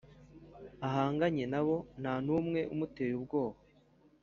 [0.87, 3.57] ahanganye nabo nta n’umwe umuteye ubwoba